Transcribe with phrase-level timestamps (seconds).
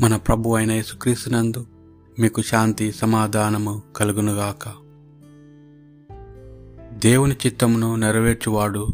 [0.00, 1.66] మన ప్రభు అయిన యేసుక్రీస్తునందు
[2.18, 4.68] మీకు శాంతి సమాధానము కలుగునుగాక.
[6.98, 8.88] దేవుని చిత్తమును నెరవేర్చువాడు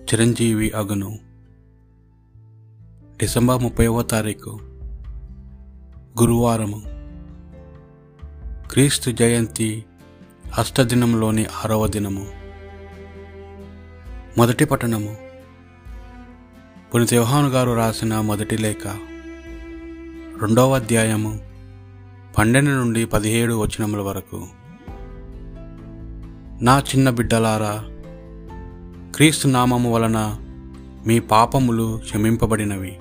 [0.00, 1.18] చిరంజీవి అగును.
[3.16, 4.58] డిసెంబర్ ముప్పైవ తారీఖు
[6.20, 6.82] గురువారము.
[8.70, 9.84] క్రీస్తు జయంతి
[10.58, 12.26] అష్టదినంలోని ఆరవ దినము.
[14.38, 15.16] మొదటి పట్టణము.
[16.94, 19.17] పునిత యోహాను గారు రాసిన మొదటి లేఖ.
[20.42, 21.40] రెండవ అధ్యాయము
[22.38, 24.46] పన్నెండు నుండి పదిహేడు వచనముల వరకు.
[26.64, 27.84] నా చిన్న బిడ్డలారా
[29.16, 30.36] క్రీస్తు నామము వలన
[31.06, 32.96] మీ పాపములు క్షమింపబడినవి.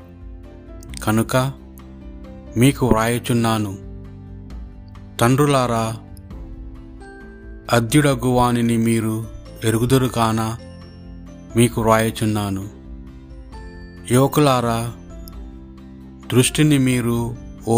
[1.03, 1.51] కనుక
[2.57, 3.77] మీకు వ్రాయుచున్నాను
[5.19, 5.97] తండ్రులారా
[7.73, 9.27] అద్యుడగువానిని మీరు
[9.63, 10.57] ఎరుగుదురు కాన
[11.55, 12.69] మీకు వ్రాయుచున్నాను.
[14.11, 14.91] యువకులారా
[16.27, 17.17] దృష్టిని మీరు
[17.67, 17.77] ఓ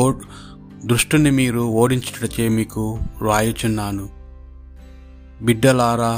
[0.85, 2.83] దృష్టిని మీరు ఓడించుటచే మీకు
[3.21, 4.05] వ్రాయుచున్నాను
[5.41, 6.13] బిడ్డలారా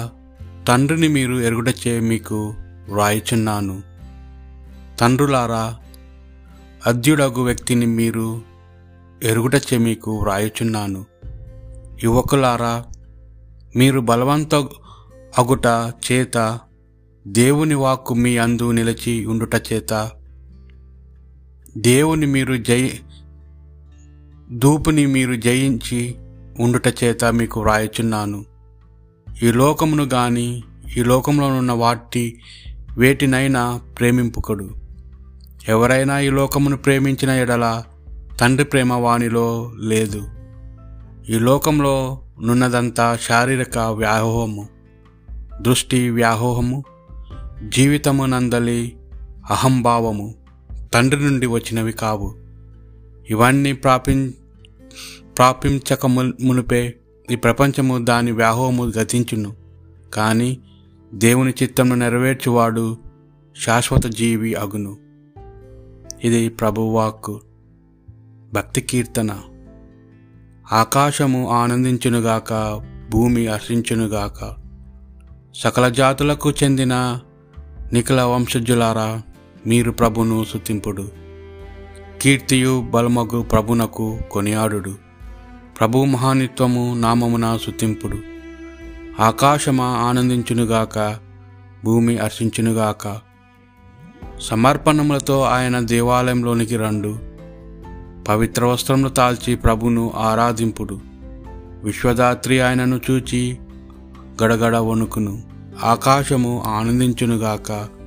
[0.68, 2.40] తండ్రిని మీరు ఎరుగుటచే మీకు
[2.90, 3.76] వ్రాయుచున్నాను
[5.00, 5.64] తండ్రులారా
[6.86, 8.28] అద్యుడగు వ్యక్తిని మీరు
[9.22, 11.02] ఎరుగుటచే మీకు వ్రాయుచున్నాను
[12.04, 12.74] యువకులారా
[13.76, 14.56] మీరు బలవంత
[15.38, 15.68] అగుట
[16.06, 16.38] చేత
[17.26, 19.94] దేవుని వాక్కు మీ అందు నిలిచి ఉండుట చేత
[21.78, 22.90] దేవుని మీరు జయ
[24.52, 26.16] దూపుని మీరు జయించి
[26.60, 28.46] ఉండుట చేత మీకు వ్రాయుచున్నాను.
[29.44, 30.64] ఈ లోకమును గాని
[30.98, 32.40] ఈ లోకంలో ఉన్న వాటి
[32.98, 34.70] వేటినైనా ప్రేమింపుకడు.
[35.68, 37.84] ఎవరైనా ఈ లోకమును ప్రేమించిన ఎడల
[38.40, 40.28] తండ్రి ప్రేమ వానిలో లేదు.
[41.30, 44.68] ఈ లోకంలో నున్నదంతా శారీరక వ్యాహోహము
[45.62, 46.84] దృష్టి వ్యాహోహము
[47.70, 48.96] జీవితమునందలి
[49.50, 50.41] అహంభావము.
[50.94, 52.36] తండ్రి నుండి వచ్చినవి కావు.
[53.30, 54.34] ఇవన్నీ ప్రాపిం
[55.38, 56.96] ప్రాపించక మునిపే
[57.32, 59.56] ఈ ప్రపంచము దాని వ్యాహోము గతించును.
[60.14, 60.58] కానీ
[61.14, 62.98] దేవుని చిత్తమును నెరవేర్చువాడు
[63.66, 64.98] శాశ్వత జీవి అగును.
[66.24, 67.42] ఇది ప్రభువాక్కు.
[68.54, 69.38] భక్తి కీర్తన.
[70.72, 74.56] ఆకాశము ఆనందించునుగాక భూమి హర్షించునుగాక.
[75.56, 77.20] సకల జాతులకు చెందిన
[77.94, 79.22] నిఖిల వంశజులారా
[79.68, 81.12] మీరు ప్రభును సుతింపుడు
[82.22, 84.96] కీర్తియు బలమగు ప్రభునకు కొనియాడుడు.
[85.80, 88.18] ప్రభు మహానిత్వము నామమున సుతింపుడు
[89.22, 91.18] ఆకాశమా ఆనందించునుగాక
[91.86, 93.20] భూమి హర్షించునుగాక
[94.42, 97.20] సమర్పణములతో ఆయన దేవాలయంలోనికి రండు.
[98.28, 101.02] పవిత్ర వస్త్రములు తాల్చి ప్రభును ఆరాధింపుడు.
[101.84, 103.58] విశ్వదాత్రి ఆయనను చూచి
[104.44, 105.44] గడగడ వణుకును.
[105.84, 108.01] ఆకాశము ఆనందించునుగాక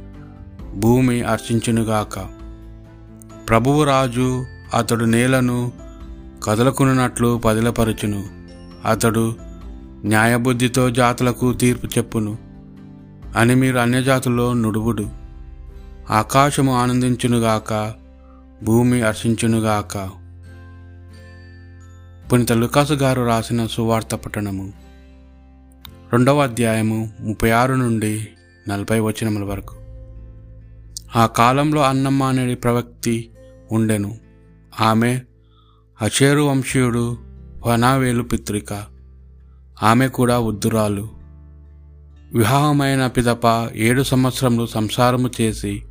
[0.74, 2.18] భూమి హర్షించునుగాక
[3.48, 5.72] ప్రభువు రాజు అతడు నేలను
[6.42, 8.24] కదలకున్నట్లు పదిలపరచును.
[8.88, 9.34] అతడు
[10.04, 12.38] న్యాయబుద్ధితో జాతులకు తీర్పు చెప్పును.
[13.36, 15.10] అని మీరు అన్యజాతుల్లో నుడువుడు.
[16.10, 17.94] ఆకాశము ఆనందించునుగాక
[18.64, 20.10] భూమి హర్షించునుగాక
[22.32, 24.72] పునిత లుకాసు గారు రాసిన సువార్త పట్టణము.
[26.12, 28.28] రెండవ అధ్యాయము ముప్పై ఆరు నుండి
[28.68, 29.83] నలభై వచనముల వరకు.
[31.16, 33.30] ఆ కాలంలో అన్నమ్మ అనే ప్రవక్తి
[33.72, 34.18] ఉండెను.
[34.80, 35.20] ఆమె
[36.02, 37.18] అచేరు వంశీయుడు
[37.66, 38.86] వనావేలు పిత్రిక
[39.82, 41.08] ఆమె కూడా ఉద్దురాలు
[42.34, 45.82] వివాహమైన పిదప ఏడు సంవత్సరములు సంసారము చేసి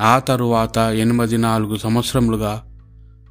[0.00, 2.64] ఆ తరువాత ఎనిమిది నాలుగు సంవత్సరములుగా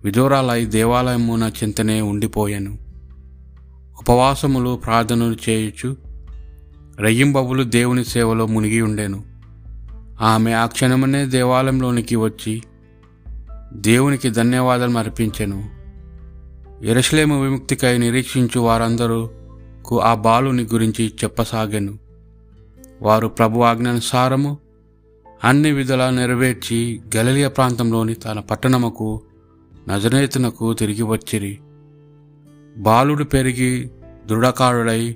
[0.04, 2.78] విదూరాలై దేవాలయమున చింతనే ఉండిపోయాను.
[4.00, 5.98] ఉపవాసములు ప్రార్థనలు చేయుచు
[7.00, 9.37] రయ్యింబవులు దేవుని సేవలో మునిగి ఉండెను.
[10.22, 12.64] ఆమె ఆ క్షణమనే దేవాలయంలోనికి వచ్చి
[13.74, 15.70] దేవునికి ధన్యవాదాలు అర్పించెను.
[16.84, 22.00] ఎరసలేము విముక్తికై నిరీక్షించు వారందరూకు ఆ బాలుని గురించి చెప్పసాగాను.
[23.02, 24.58] వారు ప్రభు ఆజ్ఞానుసారము
[25.44, 29.22] అన్ని విధులా నెరవేర్చి గలలియ ప్రాంతంలోని తన పట్టణముకు
[29.90, 31.60] నజనేతునకు తిరిగి వచ్చిరి.
[32.78, 33.92] బాలుడు పెరిగి
[34.26, 35.16] దృఢకారుడై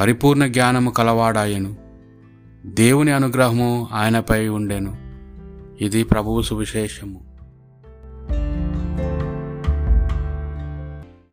[0.00, 1.89] పరిపూర్ణ జ్ఞానము కలవాడాయను.
[2.66, 4.96] దేవుని అనుగ్రహము ఆయనపై ఉండెను.
[5.80, 7.29] ఇది ప్రభువు సువిశేషము.